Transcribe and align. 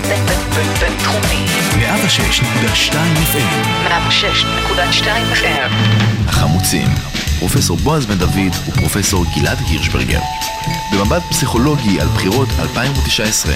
בינתחומי. 0.00 1.44
106.2 1.72 2.94
FM 3.32 3.88
106.2 3.88 5.04
FM. 5.32 5.72
החמוצים, 6.26 6.88
פרופסור 7.38 7.76
בועז 7.76 8.06
בן 8.06 8.18
דוד 8.18 8.52
ופרופסור 8.68 9.24
גלעד 9.36 9.58
הירשברגר. 9.68 10.20
במבט 10.92 11.22
פסיכולוגי 11.30 12.00
על 12.00 12.06
בחירות 12.06 12.48
2019. 12.58 13.52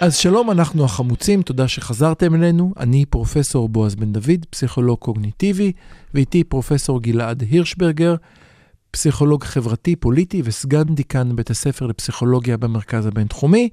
אז 0.00 0.16
שלום, 0.16 0.50
אנחנו 0.50 0.84
החמוצים, 0.84 1.42
תודה 1.42 1.68
שחזרתם 1.68 2.34
אלינו. 2.34 2.72
אני 2.76 3.04
פרופסור 3.04 3.68
בועז 3.68 3.94
בן 3.94 4.12
דוד, 4.12 4.46
פסיכולוג 4.50 4.98
קוגניטיבי, 4.98 5.72
ואיתי 6.14 6.44
פרופסור 6.44 7.02
גלעד 7.02 7.44
הירשברגר, 7.50 8.14
פסיכולוג 8.90 9.44
חברתי, 9.44 9.96
פוליטי 9.96 10.42
וסגן 10.44 10.94
דיקן 10.94 11.36
בית 11.36 11.50
הספר 11.50 11.86
לפסיכולוגיה 11.86 12.56
במרכז 12.56 13.06
הבינתחומי. 13.06 13.68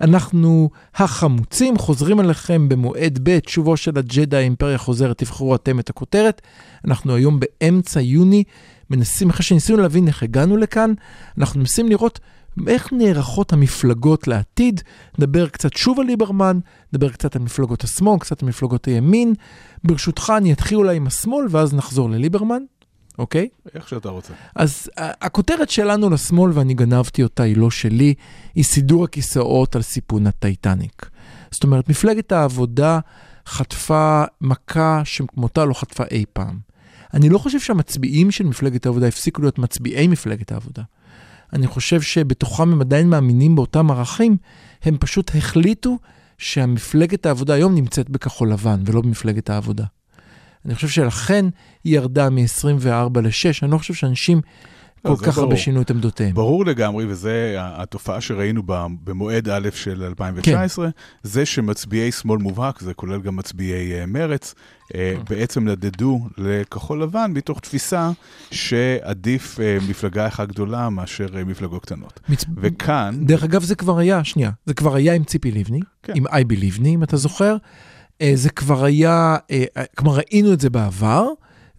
אנחנו 0.00 0.70
החמוצים, 0.94 1.78
חוזרים 1.78 2.20
אליכם 2.20 2.68
במועד 2.68 3.18
ב', 3.22 3.38
שובו 3.46 3.76
של 3.76 3.98
הג'דה 3.98 4.38
האימפריה 4.38 4.78
חוזרת, 4.78 5.18
תבחרו 5.18 5.54
אתם 5.54 5.78
את 5.78 5.90
הכותרת. 5.90 6.42
אנחנו 6.84 7.14
היום 7.14 7.40
באמצע 7.40 8.00
יוני, 8.00 8.44
מנסים, 8.90 9.30
אחרי 9.30 9.42
שניסינו 9.42 9.78
להבין 9.78 10.08
איך 10.08 10.22
הגענו 10.22 10.56
לכאן, 10.56 10.92
אנחנו 11.38 11.60
מנסים 11.60 11.88
לראות 11.88 12.20
איך 12.66 12.92
נערכות 12.92 13.52
המפלגות 13.52 14.28
לעתיד. 14.28 14.80
נדבר 15.18 15.48
קצת 15.48 15.76
שוב 15.76 16.00
על 16.00 16.06
ליברמן, 16.06 16.58
נדבר 16.92 17.08
קצת 17.08 17.36
על 17.36 17.42
מפלגות 17.42 17.84
השמאל, 17.84 18.18
קצת 18.18 18.42
על 18.42 18.48
מפלגות 18.48 18.84
הימין. 18.84 19.34
ברשותך, 19.84 20.32
אני 20.36 20.52
אתחיל 20.52 20.78
אולי 20.78 20.96
עם 20.96 21.06
השמאל, 21.06 21.46
ואז 21.50 21.74
נחזור 21.74 22.10
לליברמן, 22.10 22.62
אוקיי? 23.18 23.48
איך 23.74 23.88
שאתה 23.88 24.08
רוצה. 24.08 24.32
אז 24.56 24.90
הכותרת 24.96 25.70
שלנו 25.70 26.10
לשמאל, 26.10 26.52
ואני 26.54 26.74
גנבתי 26.74 27.22
אותה, 27.22 27.42
היא 27.42 27.56
לא 27.56 27.70
שלי, 27.70 28.14
היא 28.54 28.64
סידור 28.64 29.04
הכיסאות 29.04 29.76
על 29.76 29.82
סיפון 29.82 30.26
הטייטניק. 30.26 31.10
זאת 31.50 31.64
אומרת, 31.64 31.88
מפלגת 31.88 32.32
העבודה 32.32 32.98
חטפה 33.46 34.24
מכה 34.40 35.02
שכמותה 35.04 35.64
לא 35.64 35.74
חטפה 35.74 36.04
אי 36.10 36.24
פעם. 36.32 36.58
אני 37.14 37.28
לא 37.28 37.38
חושב 37.38 37.60
שהמצביעים 37.60 38.30
של 38.30 38.44
מפלגת 38.44 38.86
העבודה 38.86 39.06
הפסיקו 39.06 39.42
להיות 39.42 39.58
מצביעי 39.58 40.08
מפלגת 40.08 40.52
העבודה. 40.52 40.82
אני 41.52 41.66
חושב 41.66 42.00
שבתוכם 42.00 42.72
הם 42.72 42.80
עדיין 42.80 43.08
מאמינים 43.08 43.56
באותם 43.56 43.90
ערכים, 43.90 44.36
הם 44.82 44.96
פשוט 45.00 45.30
החליטו 45.34 45.98
שהמפלגת 46.38 47.26
העבודה 47.26 47.54
היום 47.54 47.74
נמצאת 47.74 48.10
בכחול 48.10 48.52
לבן 48.52 48.82
ולא 48.86 49.00
במפלגת 49.00 49.50
העבודה. 49.50 49.84
אני 50.64 50.74
חושב 50.74 50.88
שלכן 50.88 51.46
היא 51.84 51.96
ירדה 51.96 52.30
מ-24 52.30 53.20
ל-6, 53.20 53.62
אני 53.62 53.70
לא 53.70 53.78
חושב 53.78 53.94
שאנשים 53.94 54.40
כל 55.02 55.16
זה 55.16 55.24
כך 55.24 55.38
הרבה. 55.38 55.56
שינו 55.56 55.82
את 55.82 55.90
עמדותיהם. 55.90 56.34
ברור 56.34 56.66
לגמרי, 56.66 57.06
וזו 57.08 57.30
התופעה 57.56 58.20
שראינו 58.20 58.62
במועד 59.04 59.48
א' 59.48 59.68
של 59.74 60.02
2019, 60.02 60.84
כן. 60.84 60.90
זה 61.22 61.46
שמצביעי 61.46 62.12
שמאל 62.12 62.38
מובהק, 62.38 62.80
זה 62.80 62.94
כולל 62.94 63.20
גם 63.20 63.36
מצביעי 63.36 64.00
אה, 64.00 64.06
מרץ, 64.06 64.54
אה, 64.94 65.12
כן. 65.16 65.22
בעצם 65.34 65.68
נדדו 65.68 66.20
לכחול 66.38 67.02
לבן 67.02 67.30
מתוך 67.34 67.60
תפיסה 67.60 68.10
שעדיף 68.50 69.60
אה, 69.60 69.78
מפלגה 69.88 70.26
אחת 70.26 70.48
גדולה 70.48 70.90
מאשר 70.90 71.26
מפלגות 71.46 71.82
קטנות. 71.82 72.20
מצ... 72.28 72.44
וכאן, 72.56 73.14
דרך 73.26 73.44
אגב, 73.44 73.62
זה 73.62 73.74
כבר 73.74 73.98
היה, 73.98 74.24
שנייה, 74.24 74.50
זה 74.66 74.74
כבר 74.74 74.94
היה 74.94 75.14
עם 75.14 75.24
ציפי 75.24 75.50
לבני, 75.50 75.80
כן. 76.02 76.12
עם 76.16 76.26
אייבי 76.26 76.56
לבני, 76.56 76.94
אם 76.94 77.02
אתה 77.02 77.16
זוכר. 77.16 77.56
אה, 78.20 78.32
זה 78.34 78.50
כבר 78.50 78.84
היה, 78.84 79.36
אה, 79.50 79.64
אה, 79.76 79.84
כלומר 79.96 80.16
ראינו 80.16 80.52
את 80.52 80.60
זה 80.60 80.70
בעבר, 80.70 81.26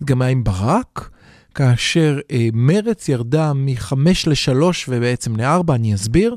גם 0.04 0.22
היה 0.22 0.32
עם 0.32 0.44
ברק, 0.44 1.10
כאשר 1.56 2.20
מרץ 2.54 3.10
ירדה 3.10 3.52
מחמש 3.56 4.28
לשלוש 4.28 4.86
ובעצם 4.90 5.36
לארבע, 5.36 5.76
אני 5.76 5.96
אסביר. 5.96 6.36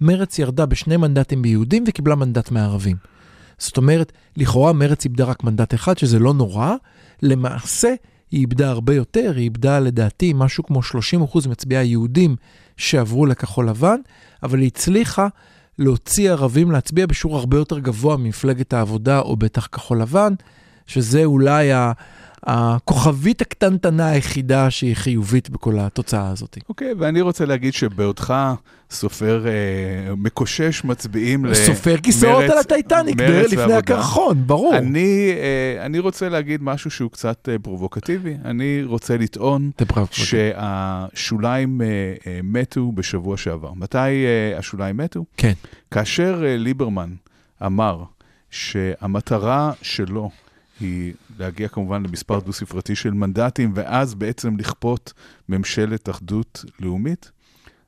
מרץ 0.00 0.38
ירדה 0.38 0.66
בשני 0.66 0.96
מנדטים 0.96 1.42
ביהודים 1.42 1.84
וקיבלה 1.86 2.14
מנדט 2.14 2.50
מערבים. 2.50 2.96
זאת 3.58 3.76
אומרת, 3.76 4.12
לכאורה 4.36 4.72
מרץ 4.72 5.04
איבדה 5.04 5.24
רק 5.24 5.44
מנדט 5.44 5.74
אחד, 5.74 5.98
שזה 5.98 6.18
לא 6.18 6.34
נורא, 6.34 6.74
למעשה 7.22 7.94
היא 8.30 8.40
איבדה 8.40 8.70
הרבה 8.70 8.94
יותר, 8.94 9.32
היא 9.36 9.44
איבדה 9.44 9.78
לדעתי 9.80 10.32
משהו 10.36 10.64
כמו 10.64 10.80
30% 11.34 11.48
מצביעי 11.48 11.80
היהודים 11.80 12.36
שעברו 12.76 13.26
לכחול 13.26 13.68
לבן, 13.68 13.98
אבל 14.42 14.58
היא 14.58 14.66
הצליחה 14.66 15.28
להוציא 15.78 16.30
ערבים 16.30 16.70
להצביע 16.70 17.06
בשיעור 17.06 17.36
הרבה 17.38 17.56
יותר 17.56 17.78
גבוה 17.78 18.16
ממפלגת 18.16 18.72
העבודה 18.72 19.20
או 19.20 19.36
בטח 19.36 19.66
כחול 19.72 20.00
לבן, 20.02 20.34
שזה 20.86 21.24
אולי 21.24 21.72
ה- 21.72 21.92
הכוכבית 22.46 23.40
הקטנטנה 23.40 24.06
היחידה 24.06 24.70
שהיא 24.70 24.96
חיובית 24.96 25.50
בכל 25.50 25.78
התוצאה 25.78 26.28
הזאת. 26.28 26.58
אוקיי, 26.68 26.94
ואני 26.98 27.20
רוצה 27.20 27.44
להגיד 27.44 27.74
שבעודך 27.74 28.34
סופר 28.90 29.46
אה, 29.46 30.14
מקושש 30.14 30.84
מצביעים 30.84 31.44
למרץ. 31.44 31.58
סופר 31.58 31.96
כיסאות 31.96 32.44
על 32.44 32.58
הטייטניק, 32.58 33.20
מרץ 33.20 33.52
לפני. 33.52 33.72
הקרחון, 33.74 34.46
ברור. 34.46 34.76
אני, 34.76 35.32
אה, 35.36 35.86
אני 35.86 35.98
רוצה 35.98 36.28
להגיד 36.28 36.62
משהו 36.62 36.90
שהוא 36.90 37.10
קצת 37.10 37.48
אה, 37.48 37.58
פרובוקטיבי. 37.58 38.36
אני 38.44 38.82
רוצה 38.84 39.16
לטעון 39.16 39.70
שהשוליים 40.10 41.80
אה, 41.82 41.86
אה, 42.26 42.40
מתו 42.42 42.92
בשבוע 42.92 43.36
שעבר. 43.36 43.72
מתי 43.72 43.98
אה, 43.98 44.58
השוליים 44.58 44.96
מתו? 44.96 45.24
כן. 45.36 45.52
כאשר 45.90 46.42
אה, 46.46 46.56
ליברמן 46.56 47.10
אמר 47.66 48.02
שהמטרה 48.50 49.72
שלו 49.82 50.30
היא 50.80 51.12
להגיע 51.38 51.68
כמובן 51.68 52.02
למספר 52.02 52.40
דו-ספרתי 52.40 52.94
של 52.94 53.10
מנדטים, 53.10 53.72
ואז 53.74 54.14
בעצם 54.14 54.56
לכפות 54.56 55.12
ממשלת 55.48 56.08
אחדות 56.08 56.64
לאומית, 56.80 57.30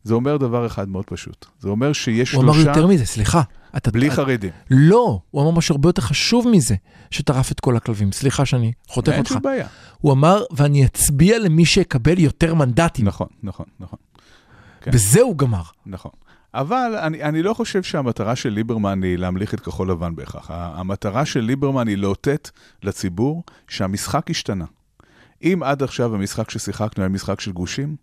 זה 0.04 0.14
אומר 0.14 0.36
דבר 0.36 0.66
אחד 0.66 0.88
מאוד 0.88 1.04
פשוט. 1.04 1.46
זה 1.60 1.68
אומר 1.68 1.92
שיש 1.92 2.32
הוא 2.32 2.42
אמר 2.42 2.52
שלושה 2.52 2.68
יותר 2.70 2.86
מזה, 2.86 3.06
סליחה. 3.06 3.42
אתה, 3.76 3.90
בלי 3.90 4.06
אתה- 4.06 4.14
חרדים. 4.14 4.50
לא, 4.70 5.20
הוא 5.30 5.42
אמר 5.42 5.50
משהו 5.50 5.72
הרבה 5.74 5.88
יותר 5.88 6.02
חשוב 6.02 6.48
מזה, 6.48 6.74
שטרף 7.10 7.52
את 7.52 7.60
כל 7.60 7.76
הכלבים. 7.76 8.12
סליחה 8.12 8.44
שאני 8.44 8.72
חותך 8.88 9.08
אין 9.08 9.18
אותך. 9.18 9.28
שום 9.32 9.42
בעיה. 9.42 9.66
הוא 9.98 10.12
אמר, 10.12 10.42
ואני 10.50 10.84
אצביע 10.86 11.38
למי 11.38 11.64
שיקבל 11.64 12.18
יותר 12.18 12.54
מנדטים. 12.54 13.04
נכון, 13.06 13.26
נכון, 13.42 13.66
נכון. 13.80 13.98
כן. 14.80 14.90
וזה 14.94 15.20
הוא 15.20 15.36
גמר. 15.38 15.62
נכון. 15.86 16.10
אבל 16.56 16.96
אני, 17.02 17.22
אני 17.22 17.42
לא 17.42 17.54
חושב 17.54 17.82
שהמטרה 17.82 18.36
של 18.36 18.48
ליברמן 18.48 19.02
היא 19.02 19.16
להמליך 19.16 19.54
את 19.54 19.60
כחול 19.60 19.90
לבן 19.90 20.16
בהכרח. 20.16 20.50
המטרה 20.50 21.24
של 21.24 21.40
ליברמן 21.40 21.88
היא 21.88 21.96
לאותת 21.96 22.50
לציבור 22.82 23.42
שהמשחק 23.68 24.30
השתנה. 24.30 24.64
אם 25.42 25.60
עד 25.64 25.82
עכשיו 25.82 26.14
המשחק 26.14 26.50
ששיחקנו 26.50 27.02
היה 27.02 27.08
משחק 27.08 27.40
של 27.40 27.52
גושים, 27.52 27.96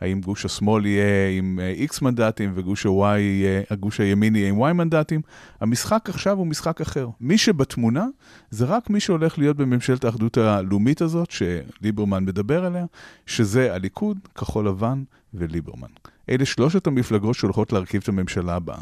האם 0.00 0.20
גוש 0.20 0.44
השמאל 0.44 0.86
יהיה 0.86 1.38
עם 1.38 1.60
אה, 1.62 1.86
X 1.90 1.98
מנדטים 2.02 2.52
וגוש 2.54 2.86
ה-Y 2.86 3.18
יהיה, 3.18 3.62
הגוש 3.70 4.00
הימין 4.00 4.36
יהיה 4.36 4.48
עם 4.48 4.62
Y 4.62 4.72
מנדטים, 4.72 5.20
המשחק 5.60 6.08
עכשיו 6.08 6.38
הוא 6.38 6.46
משחק 6.46 6.80
אחר. 6.80 7.08
מי 7.20 7.38
שבתמונה 7.38 8.06
זה 8.50 8.64
רק 8.64 8.90
מי 8.90 9.00
שהולך 9.00 9.38
להיות 9.38 9.56
בממשלת 9.56 10.04
האחדות 10.04 10.36
הלאומית 10.36 11.02
הזאת, 11.02 11.30
שליברמן 11.30 12.24
מדבר 12.24 12.64
עליה, 12.64 12.84
שזה 13.26 13.74
הליכוד, 13.74 14.18
כחול 14.34 14.68
לבן 14.68 15.02
וליברמן. 15.34 15.88
אלה 16.30 16.44
שלושת 16.44 16.86
המפלגות 16.86 17.34
שהולכות 17.34 17.72
להרכיב 17.72 18.02
את 18.02 18.08
הממשלה 18.08 18.54
הבאה. 18.54 18.80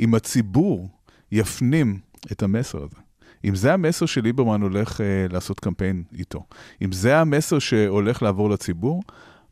אם 0.00 0.14
הציבור 0.14 0.88
יפנים 1.32 1.98
את 2.32 2.42
המסר 2.42 2.78
הזה, 2.78 2.96
אם 3.44 3.54
זה 3.54 3.74
המסר 3.74 4.06
שליברמן 4.06 4.62
הולך 4.62 5.00
אה, 5.00 5.26
לעשות 5.30 5.60
קמפיין 5.60 6.02
איתו, 6.18 6.44
אם 6.82 6.92
זה 6.92 7.18
המסר 7.18 7.58
שהולך 7.58 8.22
לעבור 8.22 8.50
לציבור, 8.50 9.02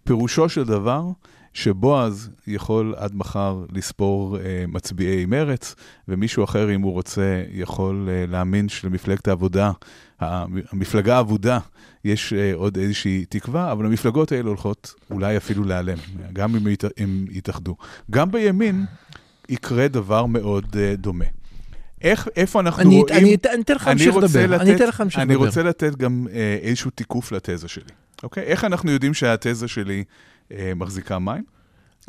פירושו 0.05 0.49
של 0.49 0.65
דבר 0.65 1.03
שבועז 1.57 2.31
יכול 2.47 2.95
עד 2.97 3.15
מחר 3.15 3.65
לספור 3.73 4.39
אה, 4.39 4.65
מצביעי 4.69 5.27
מרץ, 5.27 5.75
ומישהו 6.09 6.45
אחר, 6.45 6.75
אם 6.75 6.81
הוא 6.83 6.93
רוצה, 6.93 7.43
יכול 7.53 8.09
אה, 8.11 8.25
להאמין 8.29 8.69
שלמפלגת 8.69 9.29
העבודה, 9.29 9.73
המ- 10.21 10.57
המפלגה 10.73 11.17
האבודה, 11.17 11.59
יש 12.05 12.33
אה, 12.33 12.53
עוד 12.55 12.79
איזושהי 12.79 13.25
תקווה, 13.29 13.73
אבל 13.73 13.87
המפלגות 13.87 14.33
האלה 14.33 14.49
הולכות 14.49 14.95
אולי 15.11 15.37
אפילו 15.37 15.65
להיעלם, 15.65 15.99
גם 16.33 16.57
אם 16.57 16.67
הם 16.99 17.27
יתאחדו. 17.31 17.77
גם 18.11 18.31
בימין 18.31 18.85
יקרה 19.49 19.89
דבר 19.89 20.27
מאוד 20.27 20.67
אה, 20.79 20.95
דומה. 20.97 21.25
איך, 22.03 22.29
איפה 22.37 22.61
אנחנו 22.61 22.83
אני 22.83 23.01
רואים... 23.01 23.15
אני 23.17 23.35
אתן 23.35 23.49
אני 23.51 23.63
אתן 23.63 23.75
לך 23.75 23.89
אני 23.89 23.91
להמשיך 23.95 24.15
רוצה 24.15 24.47
לדבר. 24.47 24.61
אני 24.61 24.75
אתן 24.77 24.89
לך 24.89 25.01
להמשיך 25.01 25.21
אני 25.21 25.35
לדבר. 25.35 25.47
רוצה 25.47 25.63
לתת 25.63 25.97
גם 25.97 26.27
אה, 26.33 26.59
איזשהו 26.63 26.91
תיקוף 26.91 27.33
לתזה 27.33 27.69
שלי, 27.69 27.85
אוקיי? 28.23 28.43
איך 28.43 28.65
אנחנו 28.65 28.91
יודעים 28.91 29.15
שהתזה 29.15 29.69
שלי 29.69 30.05
מחזיקה 30.77 31.19
מים? 31.19 31.45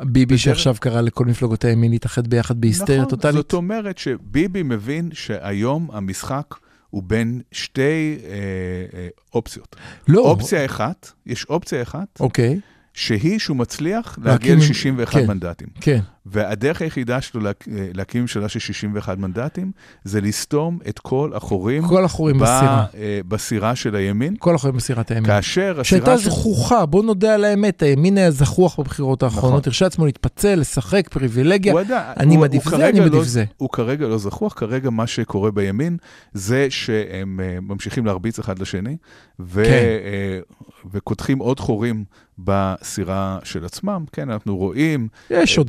ביבי 0.02 0.38
שעכשיו 0.38 0.74
קרא 0.80 1.00
לכל 1.00 1.24
מפלגות 1.26 1.64
הימין 1.64 1.90
להתאחד 1.90 2.26
ביחד 2.28 2.60
בהיסטריה 2.60 2.98
נכון, 2.98 3.10
טוטאלית. 3.10 3.36
זאת 3.36 3.52
אומרת 3.52 3.98
שביבי 3.98 4.62
מבין 4.62 5.10
שהיום 5.12 5.88
המשחק 5.92 6.54
הוא 6.90 7.02
בין 7.06 7.40
שתי 7.52 7.80
אה, 8.24 8.30
אה, 8.98 9.08
אופציות. 9.34 9.76
לא. 10.08 10.20
אופציה 10.20 10.64
אחת, 10.64 11.10
יש 11.26 11.44
אופציה 11.44 11.82
אחת, 11.82 12.20
אוקיי, 12.20 12.60
שהיא 12.94 13.38
שהוא 13.38 13.56
מצליח 13.56 14.18
להגיע 14.24 14.52
עם- 14.52 14.58
ל-61 14.58 15.10
כן. 15.10 15.26
מנדטים. 15.26 15.68
כן. 15.80 16.00
והדרך 16.30 16.82
היחידה 16.82 17.20
שלו 17.20 17.40
להק, 17.40 17.64
אה, 17.72 17.88
להקים 17.94 18.20
ממשלה 18.20 18.48
של 18.48 18.58
61 18.58 19.18
מנדטים, 19.18 19.70
זה 20.04 20.20
לסתום 20.20 20.78
את 20.88 20.98
כל 20.98 21.30
החורים, 21.34 21.82
כל 21.88 22.04
החורים 22.04 22.38
בסירה. 22.38 22.84
אה, 22.96 23.20
בסירה 23.28 23.74
של 23.76 23.94
הימין. 23.94 24.34
כל 24.38 24.54
החורים 24.54 24.76
בסירת 24.76 25.10
הימין. 25.10 25.26
כאשר 25.26 25.70
הסירה 25.70 25.84
שהייתה. 25.84 26.16
זכוכה, 26.16 26.86
בוא 26.86 27.02
נודה 27.02 27.34
על 27.34 27.44
האמת, 27.44 27.82
הימין 27.82 28.18
היה 28.18 28.30
זכוח 28.30 28.80
בבחירות 28.80 29.22
האחרונות, 29.22 29.60
נכון. 29.60 29.62
הרשה 29.70 29.86
עצמו 29.86 30.06
להתפצל, 30.06 30.54
לשחק, 30.54 31.08
פריבילגיה. 31.08 31.72
הוא 31.72 31.80
ידע, 31.80 32.12
אני 32.16 32.34
הוא- 32.34 32.40
מעדיף 32.40 32.66
הוא 32.68 32.76
זה, 32.78 32.88
אני 32.88 33.00
מעדיף 33.00 33.14
לא, 33.14 33.24
זה. 33.24 33.44
הוא 33.56 33.70
כרגע 33.70 34.06
לא 34.06 34.18
זכוח, 34.18 34.52
כרגע 34.56 34.90
מה 34.90 35.06
שקורה 35.06 35.50
בימין 35.50 35.96
זה 36.32 36.66
שהם 36.70 37.40
אה, 37.42 37.58
ממשיכים 37.60 38.06
להרביץ 38.06 38.38
אחד 38.38 38.58
לשני, 38.58 38.96
ו, 39.40 39.64
כן. 39.64 39.78
וקודחים 40.92 41.38
עוד 41.38 41.60
חורים 41.60 42.04
בסירה 42.38 43.38
של 43.44 43.64
עצמם. 43.64 44.04
כן, 44.12 44.30
אנחנו 44.30 44.56
רואים 44.56 45.08
יש 45.30 45.58
עוד 45.58 45.68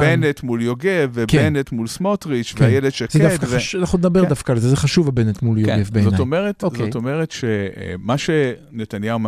בנט, 0.00 0.42
מול 0.42 0.62
יוגב, 0.62 1.10
ובנט 1.14 1.72
מול 1.72 1.86
סמוטריץ', 1.86 2.52
כן. 2.56 2.64
ואיילת 2.64 2.84
זה 2.84 2.90
שקד. 2.90 3.22
דווקא 3.22 3.44
ו- 3.44 3.56
חשוב, 3.56 3.80
אנחנו 3.80 3.98
נדבר 3.98 4.22
כן. 4.22 4.28
דווקא 4.28 4.52
על 4.52 4.58
זה, 4.58 4.68
זה 4.68 4.76
חשוב 4.76 5.08
הבנט 5.08 5.42
מול 5.42 5.64
כן, 5.64 5.70
יוגב 5.70 5.90
בעיניי. 5.92 6.10
זאת 6.10 6.20
אומרת, 6.20 6.62
אוקיי. 6.62 6.86
זאת 6.86 6.94
אומרת 6.94 7.30
שמה 7.30 8.18
שנתניהו, 8.18 9.18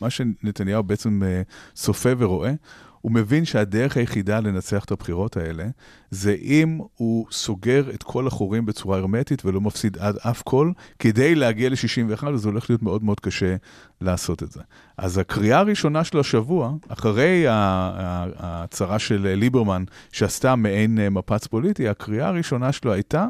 מה 0.00 0.10
שנתניהו 0.10 0.82
בעצם 0.82 1.22
אה, 1.22 1.42
צופה 1.74 2.10
ורואה, 2.18 2.52
הוא 3.00 3.12
מבין 3.12 3.44
שהדרך 3.44 3.96
היחידה 3.96 4.40
לנצח 4.40 4.84
את 4.84 4.90
הבחירות 4.90 5.36
האלה, 5.36 5.64
זה 6.10 6.36
אם 6.42 6.78
הוא 6.96 7.26
סוגר 7.30 7.90
את 7.94 8.02
כל 8.02 8.26
החורים 8.26 8.66
בצורה 8.66 8.98
הרמטית 8.98 9.44
ולא 9.44 9.60
מפסיד 9.60 9.98
עד 9.98 10.16
אף 10.16 10.42
קול, 10.42 10.72
כדי 10.98 11.34
להגיע 11.34 11.68
ל-61, 11.70 12.26
וזה 12.26 12.48
הולך 12.48 12.70
להיות 12.70 12.82
מאוד 12.82 13.04
מאוד 13.04 13.20
קשה 13.20 13.56
לעשות 14.00 14.42
את 14.42 14.52
זה. 14.52 14.60
אז 14.98 15.18
הקריאה 15.18 15.58
הראשונה 15.58 16.04
שלו 16.04 16.20
השבוע, 16.20 16.72
אחרי 16.88 17.44
ההצהרה 17.48 18.98
של 18.98 19.34
ליברמן, 19.36 19.84
שעשתה 20.12 20.56
מעין 20.56 20.98
אה, 20.98 21.10
מפץ 21.10 21.46
פוליטי, 21.46 21.88
הקריאה 21.88 22.28
הראשונה 22.28 22.72
שלו 22.72 22.92
הייתה 22.92 23.26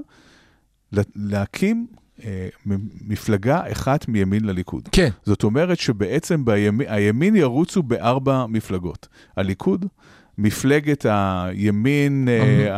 לה- 0.93 1.03
להקים 1.17 1.87
מפלגה 3.09 3.61
אחת 3.73 4.09
מימין 4.09 4.45
לליכוד. 4.45 4.89
כן, 4.93 5.09
זאת 5.25 5.45
אומרת 5.45 5.79
שבעצם 5.79 6.45
בימין, 6.45 6.87
הימין 6.91 7.37
ירוצו 7.37 7.83
בארבע 7.83 8.47
מפלגות. 8.49 9.09
הליכוד, 9.37 9.87
מפלגת 10.41 11.07
הימין 11.09 12.29
אה, 12.29 12.69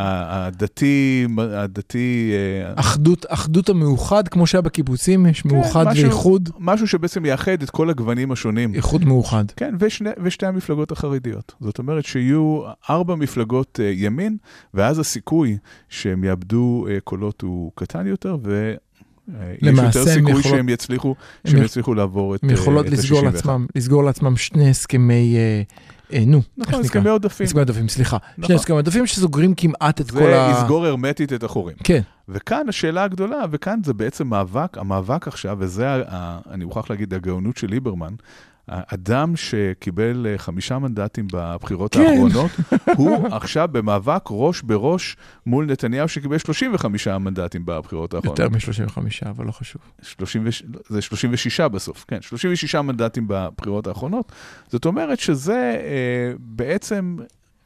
הדתי, 0.46 1.26
הדתי, 1.38 2.32
אה, 2.34 2.72
אחדות, 2.76 3.26
אחדות 3.28 3.68
המאוחד, 3.68 4.28
כמו 4.28 4.46
שהיה 4.46 4.62
בקיבוצים, 4.62 5.26
יש 5.26 5.44
מאוחד 5.44 5.84
כן, 5.84 5.90
משהו- 5.90 6.04
ואיחוד, 6.04 6.48
משהו 6.58 6.86
שבעצם 6.86 7.24
יאחד 7.24 7.62
את 7.62 7.70
כל 7.70 7.90
הגוונים 7.90 8.32
השונים. 8.32 8.74
איחוד 8.74 9.04
מאוחד. 9.04 9.44
כן, 9.56 9.74
ושני, 9.80 10.10
ושתי 10.22 10.46
המפלגות 10.46 10.92
החרדיות. 10.92 11.54
זאת 11.60 11.78
אומרת 11.78 12.04
שיהיו 12.04 12.60
ארבע 12.90 13.14
מפלגות 13.14 13.80
אה, 13.82 13.90
ימין, 13.94 14.36
ואז 14.74 14.98
הסיכוי 14.98 15.56
שהם 15.88 16.24
יאבדו 16.24 16.86
אה, 16.90 16.98
קולות 17.04 17.40
הוא 17.42 17.72
קטן 17.74 18.06
יותר, 18.06 18.36
ו... 18.44 18.74
אה, 19.40 19.52
יש 19.52 19.58
למעשה 19.62 19.98
יותר 19.98 20.10
סיכוי 20.10 20.30
יכולות- 20.30 20.44
שהם 20.56 20.68
יצליחו, 20.68 21.08
הם 21.44 21.50
שהם 21.50 21.60
יכ- 21.60 21.64
יצליחו 21.66 21.94
לעבור 21.94 22.34
את 22.34 22.40
הם 22.44 22.50
יכולות 22.50 22.86
אה, 22.86 22.92
את 22.92 22.98
לסגור 22.98 23.18
ה-61. 23.18 23.24
לעצמם, 23.34 23.66
לסגור 23.74 24.04
לעצמם 24.04 24.36
שני 24.36 24.70
הסכמי, 24.70 25.36
אה, 25.36 25.62
אה, 26.18 26.24
נו, 26.26 26.40
נכון? 26.58 26.80
הסכמי 26.80 27.08
עודפים. 27.10 27.44
הסכמי 27.46 27.60
עודפים, 27.60 27.88
סליחה. 27.88 28.16
נכון. 28.38 28.46
שני 28.46 28.56
הסכמי 28.56 28.76
עודפים 28.76 29.06
שסוגרים 29.06 29.54
כמעט 29.54 30.00
את 30.00 30.10
כל 30.10 30.16
זה 30.18 30.42
ה... 30.46 30.50
יסגור 30.62 30.86
הרמטית 30.86 31.32
את 31.32 31.42
החורים. 31.42 31.76
כן, 31.84 32.00
וכאן 32.28 32.68
השאלה 32.68 33.04
הגדולה, 33.04 33.38
וכאן 33.50 33.80
זה 33.84 33.94
בעצם 33.94 34.26
מאבק, 34.26 34.78
המאבק 34.78 35.28
עכשיו, 35.28 35.56
וזה, 35.60 35.88
ה- 35.90 36.02
ה- 36.08 36.38
אני 36.50 36.64
מוכרח 36.64 36.90
להגיד, 36.90 37.14
הגאונות 37.14 37.56
של 37.56 37.66
ליברמן, 37.70 38.12
האדם 38.68 39.36
שקיבל 39.36 40.26
אה, 40.30 40.38
חמישה 40.38 40.78
מנדטים 40.78 41.26
בבחירות 41.32 41.94
כן. 41.94 42.00
האחרונות, 42.00 42.50
הוא 42.98 43.26
עכשיו 43.30 43.68
במאבק 43.72 44.22
ראש 44.30 44.62
בראש 44.62 45.16
מול 45.46 45.64
נתניהו 45.66 46.08
שקיבל 46.08 46.38
35 46.38 47.08
מנדטים 47.08 47.62
בבחירות 47.66 48.14
האחרונות. 48.14 48.38
יותר 48.38 48.50
מ-35, 48.50 48.98
אבל 49.30 49.46
לא 49.46 49.52
חשוב. 49.52 49.82
30, 50.02 50.42
וש- 50.46 50.62
זה 50.88 51.02
36 51.02 51.60
בסוף, 51.60 52.04
כן, 52.08 52.22
36 52.22 52.74
מנדטים 52.74 53.24
בבחירות 53.28 53.86
האחרונות. 53.86 54.32
זאת 54.68 54.84
אומרת 54.86 55.18
שזה 55.20 55.76
אה, 55.84 56.32
בעצם 56.38 57.16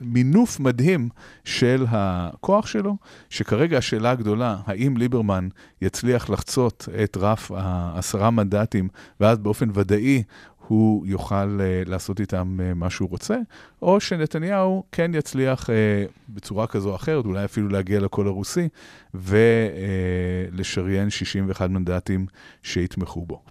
מינוף 0.00 0.60
מדהים 0.60 1.08
של 1.44 1.84
הכוח 1.88 2.66
שלו, 2.66 2.96
שכרגע 3.30 3.78
השאלה 3.78 4.10
הגדולה, 4.10 4.56
האם 4.66 4.96
ליברמן 4.96 5.48
יצליח 5.82 6.30
לחצות 6.30 6.88
את 7.04 7.16
רף 7.20 7.50
העשרה 7.56 8.30
מנדטים, 8.30 8.88
ואז 9.20 9.38
באופן 9.38 9.68
ודאי 9.74 10.22
הוא 10.68 11.06
יוכל 11.06 11.60
אה, 11.60 11.82
לעשות 11.86 12.20
איתם 12.20 12.58
אה, 12.62 12.74
מה 12.74 12.90
שהוא 12.90 13.08
רוצה, 13.10 13.36
או 13.82 14.00
שנתניהו 14.00 14.84
כן 14.92 15.10
יצליח 15.14 15.70
אה, 15.70 16.04
בצורה 16.28 16.66
כזו 16.66 16.90
או 16.90 16.96
אחרת, 16.96 17.24
אולי 17.24 17.44
אפילו 17.44 17.68
להגיע 17.68 18.00
לקול 18.00 18.26
הרוסי, 18.26 18.68
ולשריין 19.14 21.10
61 21.10 21.70
מנדטים 21.70 22.26
שיתמכו 22.62 23.26
בו. 23.26 23.42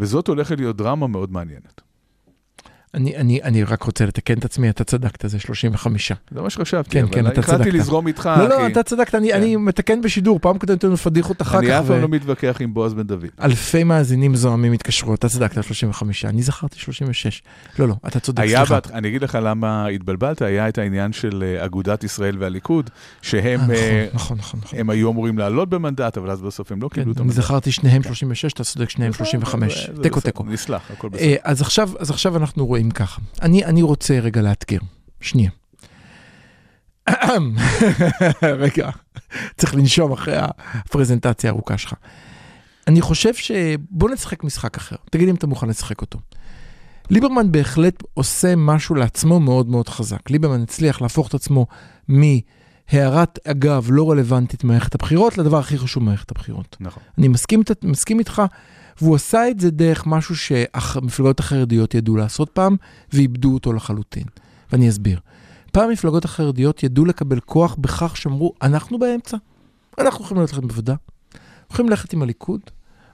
וזאת 0.00 0.28
הולכת 0.28 0.58
להיות 0.58 0.76
דרמה 0.76 1.06
מאוד 1.06 1.32
מעניינת. 1.32 1.83
אני, 2.94 3.16
אני, 3.16 3.42
אני 3.42 3.64
רק 3.64 3.82
רוצה 3.82 4.06
לתקן 4.06 4.34
את 4.38 4.44
עצמי, 4.44 4.70
אתה 4.70 4.84
צדקת, 4.84 5.28
זה 5.30 5.38
35. 5.38 6.12
זה 6.30 6.42
מה 6.42 6.50
שחשבתי, 6.50 6.90
כן, 6.90 7.02
אבל 7.04 7.12
כן, 7.14 7.26
אתה 7.26 7.40
החלטתי. 7.40 7.70
לזרום 7.72 8.06
איתך, 8.06 8.30
לא, 8.38 8.48
לא, 8.48 8.56
אחי. 8.62 8.72
אתה 8.72 8.82
צדקת, 8.82 9.14
אני, 9.14 9.28
כן. 9.30 9.36
אני 9.36 9.56
מתקן 9.56 10.00
בשידור, 10.00 10.38
פעם 10.38 10.58
קודמת 10.58 10.84
לנו 10.84 10.96
פדיחות 10.96 11.42
אחר 11.42 11.58
אני 11.58 11.66
כך, 11.66 11.72
אף 11.72 11.86
פעם 11.86 12.00
לא 12.02 12.08
מתווכח 12.08 12.56
עם 12.60 12.74
בועז 12.74 12.94
בן 12.94 13.02
דוד. 13.02 13.24
ואלפי 13.38 13.84
מאזינים 13.84 14.34
זועמים 14.36 14.72
התקשרו, 14.72 15.14
אתה 15.14 15.28
צדקת, 15.28 15.64
35, 15.64 16.24
אני 16.24 16.42
זכרתי 16.42 16.78
36. 16.78 17.42
לא, 17.78 17.88
לא, 17.88 17.94
אתה 18.06 18.20
צודק, 18.20 18.44
סליחה. 18.46 18.76
בת, 18.76 18.90
אני 18.90 19.08
אגיד 19.08 19.22
לך 19.22 19.38
למה 19.42 19.86
התבלבלת, 19.86 20.42
היה 20.42 20.68
את 20.68 20.78
העניין 20.78 21.12
של 21.12 21.44
אה, 21.46 21.64
אגודת 21.64 22.04
ישראל 22.04 22.36
והליכוד, 22.38 22.90
שהם 23.22 23.60
אה, 23.70 23.74
אה, 23.76 24.06
נכון, 24.14 24.38
נכון, 24.38 24.60
נכון. 24.64 24.78
הם 24.78 24.90
היו 24.90 25.10
אמורים 25.10 25.38
לעלות 25.38 25.68
במנדט, 25.68 26.18
אבל 26.18 26.30
אז 26.30 26.42
בסוף 26.42 26.72
הם 26.72 26.82
לא 26.82 26.88
כן, 26.88 26.94
קיבלו 26.94 27.12
את 27.12 27.16
אני 27.16 27.22
המנדט. 27.24 27.36
זכרתי 27.42 27.72
שניהם 27.72 28.02
36, 28.02 28.52
אתה 28.52 28.64
צודק, 28.64 28.90
שניהם 28.90 29.12
35. 29.12 29.86
זה- 29.86 29.96
זה 29.96 30.02
תיקו 30.02 30.16
בסדר, 30.20 30.30
תיקו. 30.30 30.44
נסלח, 30.44 30.90
הכל 30.90 31.08
בסדר. 31.08 31.22
אה, 31.24 31.34
אז 31.42 31.60
עכשיו, 31.60 31.90
אז 31.98 32.10
עכשיו 32.10 32.36
אנחנו 32.36 32.66
רואים 32.66 32.83
ככה. 32.90 33.20
אני, 33.42 33.64
אני 33.64 33.82
רוצה 33.82 34.18
רגע 34.18 34.42
לאתגר. 34.42 34.78
שנייה. 35.20 35.50
רגע, 38.64 38.90
צריך 39.56 39.74
לנשום 39.74 40.12
אחרי 40.12 40.36
הפרזנטציה 40.38 41.50
הארוכה 41.50 41.78
שלך. 41.78 41.94
אני 42.86 43.00
חושב 43.00 43.34
ש... 43.34 43.50
בוא 43.90 44.10
נשחק 44.10 44.44
משחק 44.44 44.76
אחר. 44.76 44.96
תגיד 45.10 45.28
אם 45.28 45.34
אתה 45.34 45.46
מוכן 45.46 45.68
לשחק 45.68 46.00
אותו. 46.00 46.18
ליברמן 47.10 47.52
בהחלט 47.52 48.02
עושה 48.14 48.56
משהו 48.56 48.94
לעצמו 48.94 49.40
מאוד 49.40 49.68
מאוד 49.68 49.88
חזק. 49.88 50.30
ליברמן 50.30 50.62
הצליח 50.62 51.00
להפוך 51.00 51.28
את 51.28 51.34
עצמו 51.34 51.66
מהערת 52.08 53.38
אגב 53.48 53.86
לא 53.90 54.10
רלוונטית 54.10 54.64
במערכת 54.64 54.94
הבחירות 54.94 55.38
לדבר 55.38 55.58
הכי 55.58 55.78
חשוב 55.78 56.02
במערכת 56.02 56.30
הבחירות. 56.30 56.76
נכון. 56.80 57.02
אני 57.18 57.28
מסכים, 57.28 57.62
מסכים 57.82 58.18
איתך, 58.18 58.42
והוא 59.00 59.14
עשה 59.14 59.48
את 59.48 59.60
זה 59.60 59.70
דרך 59.70 60.06
משהו 60.06 60.36
שהמפלגות 60.36 61.40
החרדיות 61.40 61.94
ידעו 61.94 62.16
לעשות 62.16 62.50
פעם, 62.50 62.76
ואיבדו 63.12 63.54
אותו 63.54 63.72
לחלוטין. 63.72 64.24
ואני 64.72 64.88
אסביר. 64.88 65.20
פעם 65.72 65.88
המפלגות 65.88 66.24
החרדיות 66.24 66.82
ידעו 66.82 67.04
לקבל 67.04 67.40
כוח 67.40 67.74
בכך 67.74 68.16
שאמרו, 68.16 68.52
אנחנו 68.62 68.98
באמצע. 68.98 69.36
אנחנו 69.98 70.24
יכולים 70.24 70.40
ללכת 70.40 70.58
בעבודה, 70.58 70.94
יכולים 71.72 71.90
ללכת 71.90 72.12
עם 72.12 72.22
הליכוד, 72.22 72.60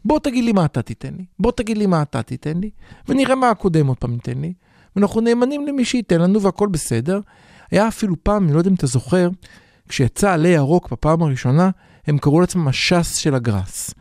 בוא 0.04 0.18
תגיד 0.18 0.44
לי 0.44 0.52
מה 0.52 0.64
אתה 0.64 0.82
תיתן 0.82 1.14
לי, 1.14 1.24
בוא 1.38 1.52
תגיד 1.52 1.78
לי 1.78 1.86
מה 1.86 2.02
אתה 2.02 2.22
תיתן 2.22 2.58
לי, 2.58 2.70
ונראה 3.08 3.34
מה 3.34 3.50
הקודם 3.50 3.86
עוד 3.86 3.98
פעם 3.98 4.12
ייתן 4.12 4.40
לי, 4.40 4.52
ואנחנו 4.96 5.20
נאמנים 5.20 5.66
למי 5.66 5.84
שייתן 5.84 6.20
לנו 6.20 6.42
והכל 6.42 6.68
בסדר. 6.68 7.20
היה 7.70 7.88
אפילו 7.88 8.14
פעם, 8.22 8.44
אני 8.44 8.52
לא 8.52 8.58
יודע 8.58 8.70
אם 8.70 8.74
אתה 8.74 8.86
זוכר, 8.86 9.28
כשיצא 9.88 10.32
עלי 10.32 10.48
ירוק 10.48 10.92
בפעם 10.92 11.22
הראשונה, 11.22 11.70
הם 12.06 12.18
קראו 12.18 12.40
לעצמם 12.40 12.68
הש"ס 12.68 13.14
של 13.14 13.34
הגראס. 13.34 13.94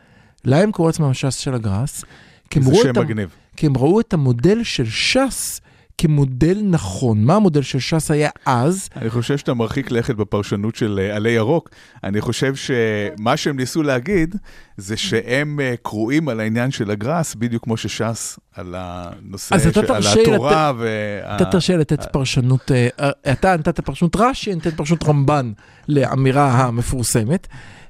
למה 0.46 0.62
הם 0.62 0.72
קראו 0.72 0.88
לעצמם 0.88 1.06
הש"ס 1.10 1.36
של 1.36 1.54
הגראס? 1.54 2.06
כי 2.50 2.62
זה 2.62 2.76
שם 2.84 3.00
מגניב. 3.02 3.30
כי 3.56 3.66
הם 3.66 3.78
ראו 3.78 4.00
את 4.00 4.14
המודל 4.14 4.64
של 4.64 4.86
ש"ס 4.86 5.62
כמודל 5.98 6.62
נכון. 6.64 7.24
מה 7.26 7.36
המודל 7.36 7.62
של 7.62 7.80
ש"ס 7.80 8.12
היה 8.12 8.30
אז? 8.46 8.90
אני 8.96 9.10
חושב 9.10 9.38
שאתה 9.38 9.54
מרחיק 9.54 9.92
לכת 9.92 10.16
בפרשנות 10.16 10.76
של 10.76 11.00
אה, 11.04 11.16
עלי 11.16 11.30
ירוק. 11.32 11.70
אני 12.04 12.22
חושב 12.22 12.54
שמה 12.56 13.38
שהם 13.38 13.58
ניסו 13.58 13.84
להגיד, 13.84 14.36
זה 14.78 14.98
שהם 14.98 15.60
אה, 15.60 15.74
קרואים 15.84 16.30
על 16.30 16.40
העניין 16.40 16.72
של 16.72 16.92
הגראס, 16.92 17.36
בדיוק 17.36 17.64
כמו 17.64 17.78
שש"ס 17.78 18.40
על 18.56 18.76
הנושא, 18.78 19.56
של- 19.60 19.92
על 19.94 20.04
התורה 20.22 20.72
וה... 20.78 21.36
אתה 21.36 21.46
תרשה 21.46 21.78
לתת 21.78 22.04
פרשנות, 22.12 22.72
אה, 22.72 22.88
אתה 23.32 23.56
נתת 23.58 23.80
פרשנות 23.80 24.16
רש"י, 24.16 24.56
נתת 24.56 24.74
פרשנות 24.74 25.04
רמב"ן 25.04 25.52
לאמירה 25.88 26.52
המפורסמת. 26.52 27.48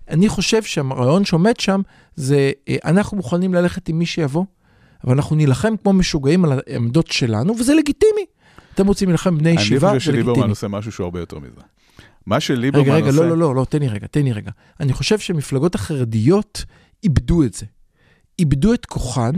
אני 0.10 0.30
חושב 0.30 0.64
שהרעיון 0.64 1.26
שעומד 1.26 1.60
שם 1.60 1.82
זה, 2.16 2.52
אה, 2.70 2.76
אנחנו 2.86 3.18
מוכנים 3.18 3.54
ללכת 3.54 3.90
עם 3.90 4.00
מי 4.00 4.06
שיבוא, 4.06 4.46
אבל 5.04 5.14
אנחנו 5.14 5.36
נילחם 5.36 5.74
כמו 5.84 5.94
משוגעים 5.94 6.46
על 6.46 6.60
העמדות 6.68 7.08
שלנו, 7.08 7.58
וזה 7.60 7.76
לגיטימי. 7.76 8.26
אתם 8.74 8.88
רוצים 8.88 9.10
להילחם 9.10 9.38
בני 9.38 9.52
אני 9.52 9.62
ישיבה, 9.62 9.88
חושב 9.88 10.00
זה 10.00 10.00
שליברמן 10.00 10.32
לגיטימי. 10.32 10.50
עושה 10.50 10.68
משהו 10.68 10.92
שהוא 10.92 11.04
הרבה 11.04 11.20
יותר 11.20 11.40
מזה. 11.40 11.62
מה 12.26 12.40
שליברמן 12.40 12.86
רגע, 12.86 12.96
רגע, 12.96 13.08
עושה... 13.08 13.22
לא, 13.22 13.30
לא, 13.30 13.38
לא, 13.38 13.56
לא, 13.56 13.66
תן 13.70 13.80
לי 13.80 13.88
רגע, 13.88 14.08
תן 14.08 14.24
לי 14.24 14.32
רגע. 14.32 14.52
אני 14.80 14.94
חושב 14.94 15.20
שמפלגות 15.20 15.76
החרדיות 15.76 16.66
איבדו 17.04 17.44
את 17.44 17.54
זה. 17.54 17.66
איבדו 18.40 18.74
את 18.74 18.86
כוחן. 18.86 19.32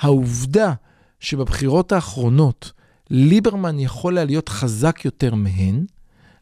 העובדה 0.00 0.72
שבבחירות 1.20 1.92
האחרונות 1.92 2.72
ליברמן 3.10 3.78
יכול 3.78 4.18
היה 4.18 4.24
להיות 4.24 4.48
חזק 4.48 5.04
יותר 5.04 5.34
מהן, 5.34 5.84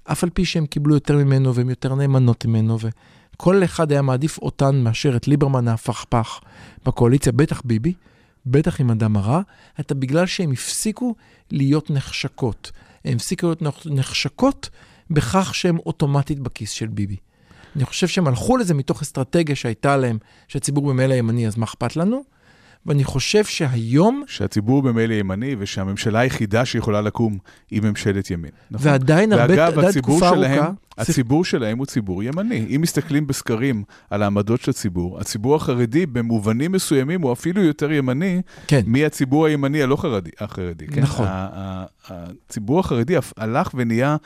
אף 0.05 0.25
על 0.25 0.31
פי 0.31 0.45
שהם 0.45 0.67
קיבלו 0.67 0.95
יותר 0.95 1.17
ממנו 1.17 1.55
והם 1.55 1.71
יותר 1.71 1.95
נאמנות 1.95 2.47
ממנו, 2.47 2.79
וכל 3.39 3.65
אחד 3.65 3.93
היה 3.93 4.03
מעדיף 4.03 4.39
אותן 4.39 4.77
מאשר 4.77 5.17
את 5.17 5.29
ליברמן 5.29 5.69
ההפכפך 5.69 6.41
בקואליציה, 6.87 7.33
בטח 7.33 7.63
ביבי, 7.65 7.93
בטח 8.47 8.81
עם 8.81 8.91
אדם 8.91 9.17
הרע, 9.17 9.41
הייתה 9.77 9.95
בגלל 9.95 10.27
שהם 10.27 10.53
הפסיקו 10.53 11.15
להיות 11.51 11.91
נחשקות. 11.91 12.73
הם 13.05 13.17
הפסיקו 13.17 13.47
להיות 13.47 13.87
נחשקות 13.87 14.71
בכך 15.11 15.55
שהם 15.55 15.79
אוטומטית 15.87 16.39
בכיס 16.39 16.71
של 16.71 16.87
ביבי. 16.87 17.17
אני 17.77 17.85
חושב 17.85 18.07
שהם 18.07 18.27
הלכו 18.27 18.57
לזה 18.57 18.75
מתוך 18.75 19.03
אסטרטגיה 19.03 19.57
שהייתה 19.57 19.97
להם, 19.97 20.19
שהציבור 20.49 20.89
במילא 20.89 21.15
ימני, 21.15 21.47
אז 21.47 21.57
מה 21.57 21.65
אכפת 21.65 21.97
לנו? 21.97 22.23
ואני 22.87 23.05
חושב 23.05 23.45
שהיום... 23.45 24.25
שהציבור 24.27 24.83
במילא 24.83 25.15
ימני 25.15 25.57
ושהממשלה 25.59 26.19
היחידה 26.19 26.65
שיכולה 26.65 27.01
לקום 27.01 27.39
היא 27.71 27.83
ממשלת 27.83 28.31
ימין. 28.31 28.51
נכון? 28.71 28.91
ועדיין 28.91 29.33
הרבה, 29.33 29.55
ואגב, 29.55 29.79
עדיין 29.79 29.93
תקופה 29.93 30.31
שלהם, 30.31 30.59
ארוכה... 30.59 30.73
הציבור 30.99 31.45
שלהם 31.45 31.79
הוא 31.79 31.87
ציבור 31.87 32.23
ימני. 32.23 32.67
אם 32.77 32.81
מסתכלים 32.81 33.27
בסקרים 33.27 33.85
על 34.11 34.23
העמדות 34.23 34.61
של 34.61 34.71
הציבור, 34.71 35.21
הציבור 35.21 35.57
החרדי 35.57 36.07
במובנים 36.07 36.73
מסוימים 36.73 37.23
הוא 37.23 37.33
אפילו 37.33 37.63
יותר 37.63 37.93
ימני 37.93 38.43
כן. 38.67 38.81
מהציבור 38.87 39.47
הימני 39.47 39.83
הלא 39.83 39.97
חרדי. 39.97 40.31
החרדי 40.41 40.87
כן? 40.87 41.01
נכון. 41.01 41.27
הציבור 42.09 42.81
החרדי 42.81 43.15
הלך 43.37 43.71
ונהיה... 43.75 44.17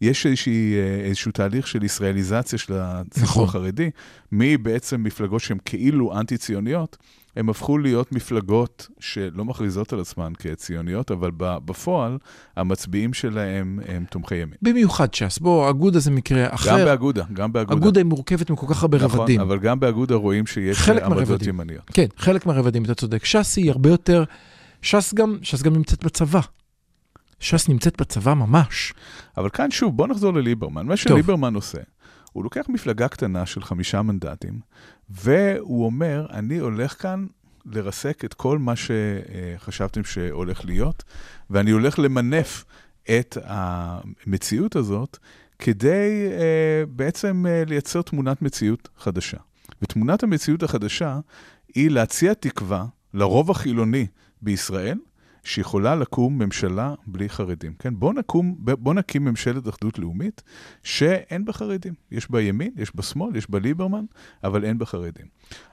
יש 0.00 0.26
איזושהי, 0.26 0.74
איזשהו 1.04 1.32
תהליך 1.32 1.66
של 1.66 1.84
ישראליזציה 1.84 2.58
של 2.58 2.72
הציבור 2.76 3.28
נכון. 3.28 3.44
החרדי, 3.44 3.90
מבעצם 4.32 5.02
מפלגות 5.02 5.40
שהן 5.40 5.58
כאילו 5.64 6.18
אנטי-ציוניות, 6.20 6.96
הם 7.36 7.48
הפכו 7.48 7.78
להיות 7.78 8.12
מפלגות 8.12 8.88
שלא 9.00 9.44
מכריזות 9.44 9.92
על 9.92 10.00
עצמן 10.00 10.32
כציוניות, 10.38 11.10
אבל 11.10 11.30
בפועל 11.36 12.18
המצביעים 12.56 13.14
שלהם 13.14 13.80
הם 13.88 14.04
תומכי 14.10 14.34
ימין. 14.34 14.56
במיוחד 14.62 15.14
ש"ס. 15.14 15.38
בוא, 15.38 15.70
אגודה 15.70 15.98
זה 15.98 16.10
מקרה 16.10 16.54
אחר. 16.54 16.70
גם 16.70 16.84
באגודה, 16.84 17.24
גם 17.32 17.52
באגודה. 17.52 17.80
אגודה 17.80 18.00
היא 18.00 18.06
מורכבת 18.06 18.50
מכל 18.50 18.66
כך 18.70 18.82
הרבה 18.82 18.98
נכון, 18.98 19.20
רבדים. 19.20 19.40
אבל 19.40 19.58
גם 19.58 19.80
באגודה 19.80 20.14
רואים 20.14 20.46
שיש 20.46 20.78
חלק 20.78 21.02
עמדות. 21.02 21.42
ימניות. 21.42 21.90
כן, 21.92 22.06
חלק 22.16 22.46
מהרבדים, 22.46 22.84
אתה 22.84 22.94
צודק. 22.94 23.24
ש"ס 23.24 23.56
היא 23.56 23.70
הרבה 23.70 23.90
יותר... 23.90 24.24
ש"ס 24.82 25.14
גם, 25.14 25.38
ש"ס 25.42 25.62
גם 25.62 25.72
נמצאת 25.72 26.04
בצבא. 26.04 26.40
ש"ס 27.40 27.68
נמצאת 27.68 28.00
בצבא 28.00 28.34
ממש. 28.34 28.94
אבל 29.36 29.50
כאן 29.50 29.70
שוב, 29.70 29.96
בוא 29.96 30.06
נחזור 30.06 30.34
לליברמן. 30.34 30.86
מה 30.86 30.96
שליברמן 30.96 31.54
עושה, 31.54 31.78
הוא 32.32 32.44
לוקח 32.44 32.64
מפלגה 32.68 33.08
קטנה 33.08 33.46
של 33.46 33.62
חמישה 33.62 34.02
מנדטים, 34.02 34.60
והוא 35.10 35.86
אומר, 35.86 36.26
אני 36.30 36.58
הולך 36.58 37.02
כאן 37.02 37.26
לרסק 37.66 38.24
את 38.24 38.34
כל 38.34 38.58
מה 38.58 38.72
שחשבתם 38.76 40.04
שהולך 40.04 40.64
להיות, 40.64 41.02
ואני 41.50 41.70
הולך 41.70 41.98
למנף 41.98 42.64
את 43.18 43.38
המציאות 43.44 44.76
הזאת 44.76 45.18
כדי 45.58 46.28
uh, 46.30 46.86
בעצם 46.86 47.44
uh, 47.46 47.68
לייצר 47.68 48.02
תמונת 48.02 48.42
מציאות 48.42 48.88
חדשה. 48.98 49.38
ותמונת 49.82 50.22
המציאות 50.22 50.62
החדשה 50.62 51.18
היא 51.74 51.90
להציע 51.90 52.34
תקווה 52.34 52.86
לרוב 53.14 53.50
החילוני 53.50 54.06
בישראל, 54.42 54.98
שיכולה 55.44 55.94
לקום 55.94 56.38
ממשלה 56.38 56.94
בלי 57.06 57.28
חרדים. 57.28 57.74
כן, 57.78 57.94
בוא, 57.98 58.14
נקום, 58.14 58.54
בוא 58.58 58.94
נקים 58.94 59.24
ממשלת 59.24 59.68
אחדות 59.68 59.98
לאומית 59.98 60.42
שאין 60.82 61.44
בה 61.44 61.52
חרדים. 61.52 61.94
יש 62.10 62.30
בה 62.30 62.40
ימין, 62.40 62.70
יש 62.76 62.96
בה 62.96 63.02
שמאל, 63.02 63.36
יש 63.36 63.50
בה 63.50 63.58
ליברמן, 63.58 64.04
אבל 64.44 64.64
אין 64.64 64.78
בה 64.78 64.86
חרדים. 64.86 65.26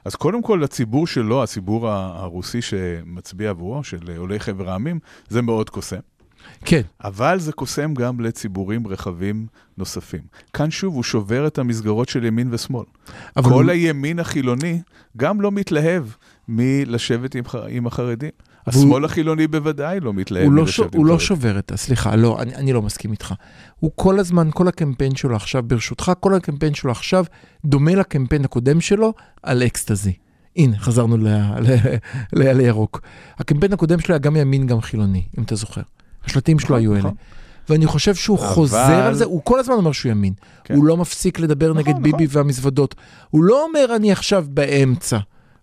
אז 0.04 0.14
קודם 0.14 0.42
כל, 0.42 0.60
לציבור 0.62 1.06
שלו, 1.06 1.42
הציבור 1.42 1.88
הרוסי 1.88 2.62
שמצביע 2.62 3.50
עבורו, 3.50 3.84
של 3.84 4.16
עולי 4.16 4.40
חבר 4.40 4.70
העמים, 4.70 4.98
זה 5.28 5.42
מאוד 5.42 5.70
קוסם. 5.70 6.00
כן. 6.64 6.82
אבל 7.04 7.38
זה 7.38 7.52
קוסם 7.52 7.94
גם 7.94 8.20
לציבורים 8.20 8.86
רחבים 8.86 9.46
נוספים. 9.78 10.20
כאן 10.52 10.70
שוב, 10.70 10.94
הוא 10.94 11.02
שובר 11.02 11.46
את 11.46 11.58
המסגרות 11.58 12.08
של 12.08 12.24
ימין 12.24 12.48
ושמאל. 12.50 12.84
כל 13.34 13.48
הוא... 13.48 13.70
הימין 13.70 14.18
החילוני 14.18 14.80
גם 15.16 15.40
לא 15.40 15.52
מתלהב 15.52 16.04
מלשבת 16.50 17.34
עם, 17.34 17.44
עם 17.68 17.86
החרדים. 17.86 18.30
השמאל 18.66 19.04
החילוני 19.04 19.46
בוודאי 19.46 20.00
לא 20.00 20.12
מתלהב 20.12 20.48
מלשבת 20.48 20.78
עם 20.78 20.84
חרדים. 20.84 21.00
הוא 21.00 21.06
לא 21.06 21.18
שובר 21.18 21.58
את. 21.58 21.72
סליחה, 21.76 22.16
לא, 22.16 22.42
אני, 22.42 22.54
אני 22.54 22.72
לא 22.72 22.82
מסכים 22.82 23.12
איתך. 23.12 23.34
הוא 23.80 23.90
כל 23.94 24.18
הזמן, 24.18 24.48
כל 24.54 24.68
הקמפיין 24.68 25.14
שלו 25.16 25.36
עכשיו, 25.36 25.62
ברשותך, 25.62 26.12
כל 26.20 26.34
הקמפיין 26.34 26.74
שלו 26.74 26.90
עכשיו 26.90 27.24
דומה 27.64 27.94
לקמפיין 27.94 28.44
הקודם 28.44 28.80
שלו 28.80 29.12
על 29.42 29.62
אקסטזי. 29.62 30.12
הנה, 30.56 30.78
חזרנו 30.78 31.16
לירוק. 32.32 33.00
הקמפיין 33.38 33.72
הקודם 33.72 34.00
שלו 34.00 34.14
היה 34.14 34.18
גם 34.18 34.36
ימין, 34.36 34.66
גם 34.66 34.80
חילוני, 34.80 35.22
אם 35.38 35.42
אתה 35.42 35.54
זוכר. 35.54 35.82
השלטים 36.24 36.58
שלו 36.58 36.76
היו 36.76 36.96
אלה. 36.96 37.10
ואני 37.68 37.86
חושב 37.86 38.14
שהוא 38.14 38.38
אבל... 38.38 38.46
חוזר 38.46 38.78
על 38.78 39.14
זה, 39.14 39.24
הוא 39.24 39.40
כל 39.44 39.60
הזמן 39.60 39.74
אומר 39.74 39.92
שהוא 39.92 40.10
ימין. 40.10 40.32
כן. 40.64 40.74
הוא 40.74 40.84
לא 40.84 40.96
מפסיק 40.96 41.40
לדבר 41.40 41.70
נכון, 41.70 41.78
נגד 41.78 41.90
נכון. 41.90 42.02
ביבי 42.02 42.26
והמזוודות. 42.30 42.94
הוא 43.30 43.44
לא 43.44 43.64
אומר, 43.64 43.96
אני 43.96 44.12
עכשיו 44.12 44.44
באמצע. 44.48 45.18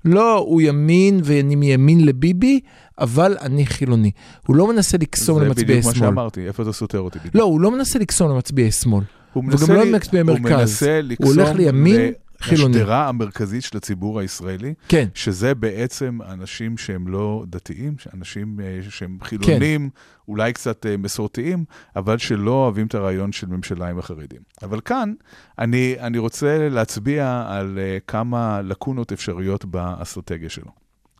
לא, 0.07 0.37
הוא 0.37 0.61
ימין 0.61 1.19
ואני 1.23 1.55
מימין 1.55 2.05
לביבי, 2.05 2.59
אבל 2.99 3.37
אני 3.41 3.65
חילוני. 3.65 4.11
הוא 4.47 4.55
לא 4.55 4.67
מנסה 4.67 4.97
לקסום 4.97 5.41
למצביעי 5.41 5.81
שמאל. 5.81 5.93
זה 5.93 5.99
בדיוק 5.99 6.03
מה 6.03 6.07
שאמרתי, 6.07 6.47
איפה 6.47 6.63
אתה 6.63 6.73
סותר 6.73 6.99
אותי 6.99 7.19
בדיוק? 7.19 7.35
לא, 7.35 7.43
הוא 7.43 7.61
לא 7.61 7.71
מנסה 7.71 7.99
לקסום 7.99 8.31
למצביעי 8.31 8.71
שמאל. 8.71 9.03
הוא 9.33 9.43
וגם 9.47 9.75
לא 9.75 9.85
למצביעי 9.85 10.23
מרכז. 10.23 10.43
הוא 10.51 10.59
מנסה 10.59 11.01
לקסום... 11.03 11.27
הוא 11.27 11.35
הולך 11.35 11.55
לימין, 11.55 12.11
חילוני. 12.41 12.77
השדרה 12.77 13.07
המרכזית 13.07 13.63
של 13.63 13.77
הציבור 13.77 14.19
הישראלי, 14.19 14.73
כן. 14.87 15.07
שזה 15.13 15.55
בעצם 15.55 16.19
אנשים 16.21 16.77
שהם 16.77 17.07
לא 17.07 17.45
דתיים, 17.47 17.95
אנשים 18.13 18.59
שהם 18.89 19.17
חילונים, 19.23 19.89
כן. 19.89 19.99
אולי 20.27 20.53
קצת 20.53 20.85
מסורתיים, 20.99 21.65
אבל 21.95 22.17
שלא 22.17 22.51
אוהבים 22.51 22.87
את 22.87 22.95
הרעיון 22.95 23.31
של 23.31 23.47
ממשלה 23.47 23.89
עם 23.89 23.99
החרדים. 23.99 24.41
אבל 24.63 24.81
כאן 24.81 25.13
אני, 25.59 25.95
אני 25.99 26.17
רוצה 26.17 26.69
להצביע 26.69 27.45
על 27.47 27.79
כמה 28.07 28.61
לקונות 28.61 29.11
אפשריות 29.11 29.65
באסטרטגיה 29.65 30.49
שלו. 30.49 30.71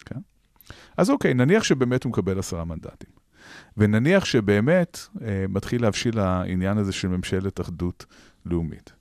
כן? 0.05 0.19
אז 0.97 1.09
אוקיי, 1.09 1.33
נניח 1.33 1.63
שבאמת 1.63 2.03
הוא 2.03 2.09
מקבל 2.09 2.39
עשרה 2.39 2.65
מנדטים. 2.65 3.17
ונניח 3.77 4.25
שבאמת 4.25 4.99
אה, 5.21 5.45
מתחיל 5.49 5.81
להבשיל 5.81 6.19
העניין 6.19 6.77
הזה 6.77 6.91
של 6.91 7.07
ממשלת 7.07 7.61
אחדות 7.61 8.05
לאומית. 8.45 8.93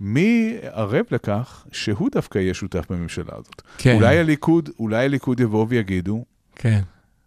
מי 0.00 0.56
ערב 0.62 1.04
לכך 1.10 1.66
שהוא 1.72 2.08
דווקא 2.12 2.38
יהיה 2.38 2.54
שותף 2.54 2.84
בממשלה 2.90 3.32
הזאת? 3.32 3.62
כן. 3.78 3.94
אולי 3.96 4.18
הליכוד, 4.18 4.70
אולי 4.78 5.04
הליכוד 5.04 5.40
יבואו 5.40 5.68
ויגידו, 5.68 6.24
כן. 6.54 6.80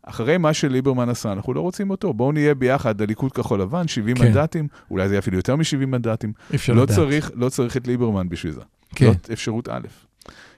אחרי 0.03 0.37
מה 0.37 0.53
שליברמן 0.53 1.09
עשה, 1.09 1.31
אנחנו 1.31 1.53
לא 1.53 1.61
רוצים 1.61 1.89
אותו, 1.89 2.13
בואו 2.13 2.31
נהיה 2.31 2.55
ביחד, 2.55 3.01
הליכוד 3.01 3.31
כחול 3.31 3.61
לבן, 3.61 3.87
70 3.87 4.15
כן. 4.15 4.23
מנדטים, 4.23 4.67
אולי 4.91 5.07
זה 5.07 5.13
יהיה 5.13 5.19
אפילו 5.19 5.37
יותר 5.37 5.55
מ-70 5.55 5.85
מנדטים. 5.85 6.33
אפשר 6.55 6.73
לא 6.73 6.83
לדעת. 6.83 6.95
צריך, 6.95 7.31
לא 7.35 7.49
צריך 7.49 7.77
את 7.77 7.87
ליברמן 7.87 8.29
בשביל 8.29 8.53
זה. 8.53 8.61
כן. 8.95 9.05
זאת 9.05 9.29
אפשרות 9.31 9.69
א'. 9.69 9.87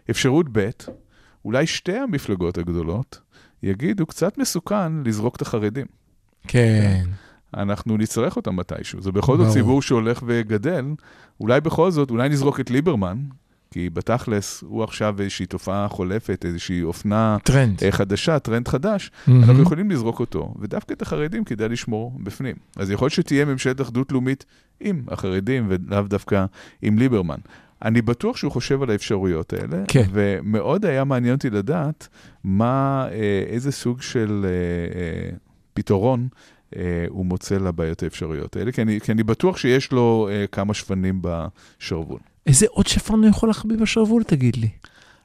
אפשרות 0.10 0.46
ב', 0.52 0.70
אולי 1.46 1.68
שתי 1.68 1.98
המפלגות 1.98 2.58
הגדולות 2.58 3.22
יגידו, 3.64 4.06
קצת 4.06 4.38
מסוכן 4.38 5.04
לזרוק 5.04 5.36
את 5.36 5.42
החרדים. 5.42 5.86
כן. 6.48 7.06
אנחנו 7.58 7.98
נצטרך 7.98 8.36
אותם 8.36 8.56
מתישהו. 8.56 9.02
זה 9.02 9.12
בכל 9.12 9.38
זאת 9.38 9.54
ציבור 9.54 9.82
שהולך 9.82 10.24
וגדל. 10.26 10.86
אולי 11.40 11.62
בכל 11.62 11.92
זאת, 11.92 12.12
אולי 12.12 12.30
נזרוק 12.30 12.60
את 12.60 12.70
ליברמן, 12.70 13.18
כי 13.72 13.90
בתכלס 13.90 14.64
הוא 14.68 14.84
עכשיו 14.84 15.16
איזושהי 15.20 15.46
תופעה 15.46 15.88
חולפת, 15.88 16.46
איזושהי 16.46 16.84
אופנה 16.84 17.38
טרנד. 17.44 17.90
חדשה, 17.90 18.40
טרנד 18.40 18.68
חדש, 18.68 19.12
Mm-hmm. 19.12 19.32
אנחנו 19.32 19.62
יכולים 19.62 19.92
לזרוק 19.92 20.20
אותו, 20.20 20.54
ודווקא 20.60 20.94
את 20.94 21.02
החרדים 21.02 21.44
כדאי 21.44 21.70
לשמור 21.70 22.14
בפנים. 22.24 22.56
אז 22.76 22.92
יכול 22.92 23.06
להיות 23.06 23.14
שתהיה 23.14 23.46
ממשלת 23.46 23.82
אחדות 23.82 24.12
לאומית 24.12 24.46
עם 24.80 25.04
החרדים, 25.08 25.66
ולאו 25.70 26.02
דווקא 26.02 26.46
עם 26.82 26.98
ליברמן. 26.98 27.40
אני 27.86 28.02
בטוח 28.02 28.38
שהוא 28.38 28.52
חושב 28.52 28.84
על 28.84 28.90
האפשרויות 28.90 29.54
האלה, 29.54 29.84
כן. 29.88 30.06
ומאוד 30.14 30.86
היה 30.86 31.04
מעניין 31.04 31.36
אותי 31.36 31.50
לדעת 31.50 32.08
מה, 32.44 33.08
אה, 33.12 33.44
איזה 33.48 33.72
סוג 33.72 34.02
של 34.02 34.46
אה, 34.46 34.50
אה, 35.00 35.30
פתרון 35.74 36.28
אה, 36.32 36.38
הוא 37.10 37.26
מוצא 37.26 37.58
לבעיות 37.58 38.04
האפשריות 38.04 38.56
האלה, 38.56 38.72
כי 38.72 38.82
אני, 38.82 39.00
כי 39.02 39.12
אני 39.12 39.24
בטוח 39.24 39.58
שיש 39.58 39.92
לו 39.92 40.30
אה, 40.32 40.48
כמה 40.48 40.74
שפנים 40.74 41.22
בשרוול. 41.22 42.20
איזה 42.48 42.66
עוד 42.70 42.88
שפן 42.88 43.14
הוא 43.14 43.30
יכול 43.30 43.50
להחביא 43.50 43.78
בשרוול, 43.78 44.24
תגיד 44.24 44.56
לי? 44.56 44.70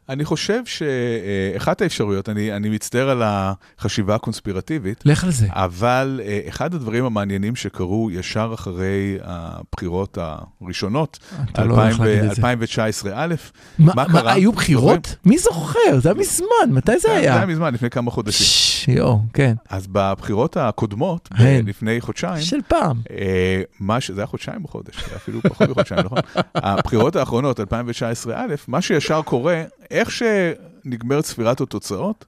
אני 0.09 0.25
חושב 0.25 0.61
שאחת 0.65 1.83
האפשרויות, 1.83 2.29
אני, 2.29 2.53
אני 2.57 2.69
מצטער 2.69 3.11
על 3.11 3.23
החשיבה 3.25 4.15
הקונספירטיבית, 4.15 5.03
לך 5.05 5.25
על 5.25 5.31
זה. 5.31 5.47
אבל 5.51 6.21
אה, 6.25 6.41
אחד 6.49 6.75
הדברים 6.75 7.05
המעניינים 7.05 7.57
שקרו 7.57 8.11
ישר 8.13 8.51
אחרי 8.55 9.19
הבחירות 9.23 10.19
הראשונות, 10.61 11.19
אתה 11.51 11.65
לא 11.65 11.75
הולך 11.75 12.01
להגיד 12.01 12.19
את 12.19 12.23
זה. 12.23 12.31
2019 12.31 13.13
א', 13.15 13.35
מה, 13.79 13.93
מה 13.95 14.05
מה, 14.09 14.21
קרה? 14.21 14.33
היו 14.33 14.53
בחירות? 14.53 15.17
מי 15.25 15.39
זוכר? 15.39 15.99
זה 15.99 16.09
היה 16.09 16.19
מזמן, 16.19 16.47
מתי 16.71 16.93
זה 16.93 16.99
זה 16.99 17.13
היה? 17.13 17.37
היה 17.37 17.47
מזמן, 17.47 17.75
לפני 17.75 17.91
כמה 17.91 18.11
חודשים. 18.11 18.47
ש- 18.47 18.89
יואו, 18.89 19.21
כן. 19.33 19.55
אז 19.71 19.87
בבחירות 19.93 20.57
הקודמות, 20.57 21.29
ב- 21.33 21.37
כן. 21.39 21.65
לפני 21.67 22.01
חודשיים, 22.01 22.43
של 22.43 22.61
פעם. 22.69 22.97
אה, 23.11 23.63
מה 23.81 24.01
ש... 24.01 24.11
זה 24.11 24.21
היה 24.21 24.27
חודשיים 24.27 24.65
או 24.65 24.69
חודש, 24.69 24.97
זה 25.11 25.17
אפילו 25.17 25.41
פחות 25.43 25.69
מחודשיים, 25.69 26.01
נכון? 26.05 26.19
הבחירות 26.55 27.17
האחרונות, 27.17 27.61
2019 27.61 28.35
א', 28.37 28.55
מה 28.69 28.81
שישר 28.83 29.23
קורה, 29.23 29.63
איך 29.95 30.11
שנגמרת 30.11 31.25
ספירת 31.25 31.61
התוצאות, 31.61 32.25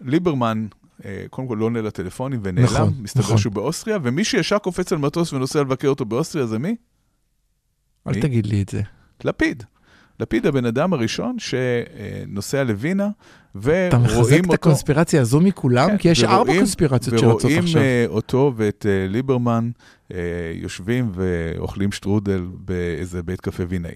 ליברמן 0.00 0.66
אה, 1.04 1.24
קודם 1.30 1.48
כל 1.48 1.56
לא 1.60 1.64
עונה 1.64 1.80
לטלפונים 1.82 2.40
ונעלם, 2.42 2.64
נכון, 2.66 2.92
מסתבר 3.00 3.22
נכון. 3.22 3.38
שהוא 3.38 3.52
באוסטריה, 3.52 3.98
ומי 4.02 4.24
שישר 4.24 4.58
קופץ 4.58 4.92
על 4.92 4.98
מטוס 4.98 5.32
ונוסע 5.32 5.60
לבקר 5.60 5.88
אותו 5.88 6.04
באוסטריה 6.04 6.46
זה 6.46 6.58
מי? 6.58 6.76
אל 8.08 8.12
מי? 8.14 8.20
תגיד 8.20 8.46
לי 8.46 8.62
את 8.62 8.68
זה. 8.68 8.82
לפיד. 9.24 9.62
לפיד 10.20 10.46
הבן 10.46 10.64
אדם 10.64 10.92
הראשון 10.92 11.36
שנוסע 11.38 12.64
לווינה, 12.64 13.08
אתה 13.58 13.98
מחזק 13.98 14.16
ורואים 14.16 14.40
את 14.40 14.44
אותו... 14.44 14.54
הקונספירציה 14.54 15.20
הזו 15.20 15.40
מכולם, 15.40 15.88
כן, 15.90 15.96
כי 15.98 16.08
יש 16.08 16.24
ארבע 16.24 16.40
ורואים- 16.40 16.56
קונספירציות 16.58 17.18
שרצות 17.18 17.44
ורואים 17.44 17.58
עכשיו. 17.64 17.82
אה, 17.82 18.04
אותו 18.08 18.52
ואת 18.56 18.86
אה, 18.88 19.06
ליברמן 19.08 19.70
יושבים 20.54 21.10
ואוכלים 21.14 21.92
שטרודל 21.92 22.46
באיזה 22.54 23.22
בית 23.22 23.40
קפה 23.40 23.62
וינאי. 23.68 23.94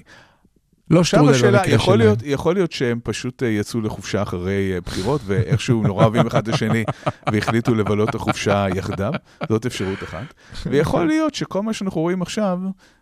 לא 0.90 1.04
שטרודל 1.04 1.32
במקרה 1.32 1.66
יכול 1.66 1.84
שלהם. 1.84 1.98
להיות, 1.98 2.18
יכול 2.22 2.54
להיות 2.54 2.72
שהם 2.72 3.00
פשוט 3.02 3.42
אה, 3.42 3.48
יצאו 3.48 3.80
לחופשה 3.80 4.22
אחרי 4.22 4.72
אה, 4.74 4.80
בחירות, 4.80 5.20
ואיכשהו 5.24 5.82
נורא 5.82 6.02
אוהבים 6.04 6.26
אחד 6.26 6.48
את 6.48 6.54
השני, 6.54 6.84
והחליטו 7.32 7.74
לבלות 7.74 8.08
את 8.08 8.14
החופשה 8.14 8.66
יחדיו, 8.74 9.12
זאת 9.48 9.66
אפשרות 9.66 10.02
אחת. 10.02 10.34
ויכול 10.70 11.06
להיות 11.06 11.34
שכל 11.34 11.62
מה 11.62 11.72
שאנחנו 11.72 12.00
רואים 12.00 12.22
עכשיו, 12.22 12.58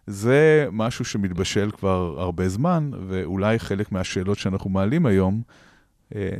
זה 0.06 0.66
משהו 0.72 1.04
שמתבשל 1.04 1.70
כבר 1.70 2.14
הרבה 2.18 2.48
זמן, 2.48 2.90
ואולי 3.08 3.58
חלק 3.58 3.92
מהשאלות 3.92 4.38
שאנחנו 4.38 4.70
מעלים 4.70 5.06
היום, 5.06 5.42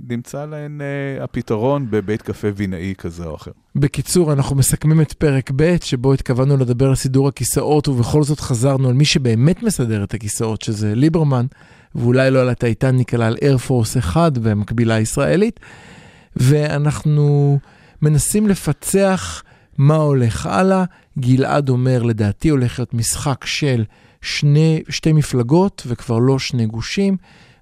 נמצא 0.09 0.45
להן 0.45 0.81
אה, 0.81 1.25
הפתרון 1.25 1.87
בבית 1.91 2.23
קפה 2.23 2.49
וינאי 2.57 2.95
כזה 2.99 3.25
או 3.25 3.35
אחר. 3.35 3.51
בקיצור, 3.77 4.33
אנחנו 4.33 4.57
מסכמים 4.57 5.01
את 5.01 5.13
פרק 5.13 5.51
ב', 5.57 5.77
שבו 5.83 6.13
התכוונו 6.13 6.57
לדבר 6.57 6.89
על 6.89 6.95
סידור 6.95 7.29
הכיסאות, 7.29 7.89
ובכל 7.89 8.23
זאת 8.23 8.41
חזרנו 8.41 8.89
על 8.89 8.95
מי 8.95 9.05
שבאמת 9.05 9.63
מסדר 9.63 10.05
את 10.05 10.15
הכיסאות, 10.15 10.63
שזה 10.63 10.95
ליברמן, 10.95 11.47
ואולי 11.95 12.31
לא 12.31 12.41
על 12.41 12.49
הטייטניק, 12.49 13.15
אלא 13.15 13.25
על 13.25 13.37
איירפורס 13.43 13.97
1 13.97 14.33
והמקבילה 14.43 14.95
הישראלית. 14.95 15.61
ואנחנו 16.37 17.59
מנסים 18.03 18.49
לפצח 18.49 19.43
מה 19.79 19.97
הולך 19.97 20.47
הלאה. 20.47 20.85
גלעד 21.19 21.69
אומר, 21.69 22.03
לדעתי 22.03 22.49
הולך 22.49 22.79
להיות 22.79 22.95
משחק 22.95 23.45
של 23.45 23.85
שני, 24.23 24.83
שתי 24.89 25.13
מפלגות 25.13 25.83
וכבר 25.87 26.19
לא 26.19 26.39
שני 26.39 26.67
גושים. 26.67 27.17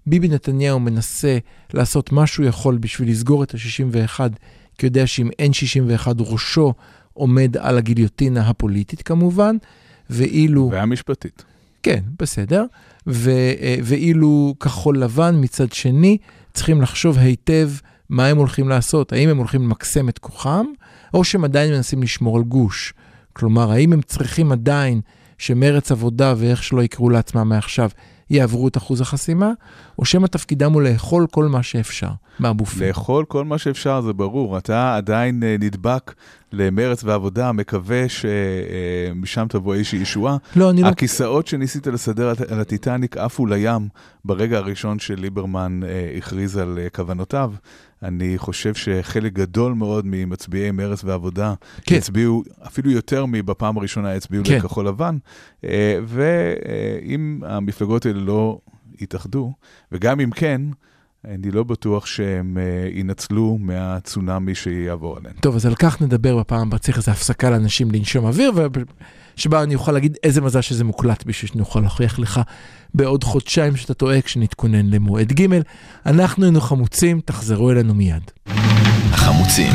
ביבי 0.07 0.29
נתניהו 0.29 0.81
מנסה 0.81 1.39
לעשות 1.75 2.13
מה 2.13 2.27
שהוא 2.27 2.47
יכול 2.47 2.79
בשביל 2.79 3.11
לסגור 3.11 3.43
את 3.43 3.55
ה-61, 3.55 4.21
כי 4.79 4.87
יודע 4.87 5.07
שאם 5.07 5.31
אין 5.39 5.53
61 5.53 6.17
ראשו 6.19 6.75
עומד 7.13 7.57
על 7.57 7.79
הגיליוטינה 7.79 8.49
הפוליטית 8.49 9.03
כמובן, 9.03 9.57
ואילו... 10.11 10.69
והמשפטית. 10.73 11.45
כן, 11.83 12.01
בסדר. 12.19 12.65
ו, 13.07 13.31
אה, 13.31 13.77
ואילו 13.83 14.55
כחול 14.61 14.99
לבן 14.99 15.35
מצד 15.41 15.73
שני, 15.73 16.19
צריכים 16.55 16.83
לחשוב 16.83 17.19
היטב 17.19 17.71
מה 18.09 18.27
הם 18.27 18.37
הולכים 18.37 18.69
לעשות. 18.69 19.13
האם 19.13 19.29
הם 19.29 19.39
הולכים 19.39 19.63
למקסם 19.63 20.09
את 20.09 20.19
כוחם, 20.19 20.67
או 21.15 21.25
שהם 21.25 21.45
עדיין 21.45 21.73
מנסים 21.73 22.03
לשמור 22.03 22.37
על 22.37 22.43
גוש. 22.43 22.95
כלומר, 23.33 23.73
האם 23.73 23.93
הם 23.93 24.03
צריכים 24.03 24.53
עדיין 24.53 25.01
שמרץ 25.39 25.93
עבודה 25.93 26.35
ואיך 26.37 26.63
שלא 26.63 26.83
יקראו 26.83 27.11
לעצמם 27.11 27.49
מעכשיו, 27.49 27.91
יעברו 28.33 28.69
את 28.69 28.77
אחוז 28.77 29.01
החסימה, 29.01 29.51
או 29.99 30.05
שמא 30.05 30.27
תפקידם 30.27 30.73
הוא 30.73 30.83
לאכול 30.83 31.27
כל 31.31 31.45
מה 31.45 31.63
שאפשר 31.63 32.09
מהבופה. 32.39 32.87
לאכול 32.87 33.25
כל 33.25 33.45
מה 33.45 33.59
שאפשר, 33.59 34.01
זה 34.01 34.13
ברור. 34.13 34.59
אתה 34.59 34.97
עדיין 34.97 35.43
אה, 35.43 35.57
נדבק 35.61 36.15
למרץ 36.53 37.05
ועבודה, 37.05 37.53
מקווה 37.53 38.05
שמשם 38.09 39.47
תבוא 39.49 39.75
איזושהי 39.75 39.99
ישועה. 39.99 40.37
לא, 40.57 40.71
אני 40.71 40.83
לא... 40.83 40.89
הכיסאות 40.89 41.47
שניסית 41.47 41.87
לסדר 41.87 42.29
על- 42.29 42.61
הטיטניק 42.61 43.17
עפו 43.17 43.47
לים 43.47 43.89
ברגע 44.25 44.59
הראשון 44.59 44.99
שליברמן 44.99 45.81
אה, 45.85 46.15
הכריז 46.19 46.57
על 46.57 46.79
אה, 46.83 46.89
כוונותיו. 46.91 47.53
אני 48.03 48.35
חושב 48.39 48.75
שחלק 48.75 49.33
גדול 49.33 49.73
מאוד 49.73 50.05
ממצביעי 50.09 50.71
מרץ 50.71 51.05
ועבודה 51.05 51.55
כן. 51.83 51.97
הצביעו, 51.97 52.43
אפילו 52.67 52.91
יותר 52.91 53.27
מבפעם 53.27 53.79
הראשונה 53.79 54.13
הצביעו 54.13 54.45
כן. 54.45 54.57
לכחול 54.57 54.87
לבן, 54.89 55.17
אה, 55.65 55.99
ואם 56.07 57.41
המפלגות 57.47 58.07
האלה 58.07 58.21
לא 58.23 58.59
יתאחדו, 59.01 59.53
וגם 59.93 60.21
אם 60.21 60.31
כן, 60.31 60.63
אני 61.29 61.51
לא 61.51 61.63
בטוח 61.63 62.07
שהם 62.07 62.59
אה, 62.61 62.89
ינצלו 62.93 63.59
מהצונאמי 63.61 64.55
שיעבור 64.55 65.17
עליהם. 65.17 65.35
טוב, 65.41 65.55
אז 65.57 65.67
על 65.67 65.75
כך 65.75 66.03
נדבר 66.03 66.39
בפעם 66.39 66.67
הבאה, 66.69 66.79
צריך 66.79 66.97
איזו 66.97 67.11
הפסקה 67.11 67.51
לאנשים 67.51 67.91
לנשום 67.91 68.25
אוויר, 68.25 68.53
שבה 69.37 69.63
אני 69.63 69.75
אוכל 69.75 69.93
להגיד 69.93 70.17
איזה 70.23 70.41
מזל 70.41 70.61
שזה 70.61 70.85
מוקלט 70.85 71.25
בשביל 71.27 71.51
שנוכל 71.51 71.81
להוכיח 71.81 72.19
לך 72.19 72.41
בעוד 72.95 73.25
חודשיים 73.25 73.77
שאתה 73.77 73.95
טועה 73.95 74.23
כשנתכונן 74.23 74.87
למועד 74.87 75.33
ג'. 75.33 75.47
אנחנו 76.07 76.45
היינו 76.45 76.61
חמוצים, 76.61 77.21
תחזרו 77.21 77.71
אלינו 77.71 77.95
מיד. 77.95 78.31
החמוצים, 79.13 79.73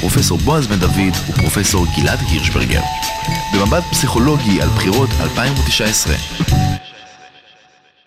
פרופסור 0.00 0.38
בועז 0.38 0.66
בן 0.66 0.78
דוד 0.78 1.14
ופרופסור 1.30 1.86
גלעד 2.00 2.18
הירשברגר. 2.30 2.82
במבט 3.54 3.82
פסיכולוגי 3.90 4.62
על 4.62 4.68
בחירות 4.68 5.10
2019. 5.20 6.14